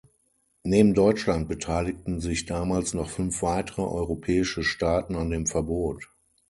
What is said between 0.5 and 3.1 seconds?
Neben Deutschland beteiligten sich damals noch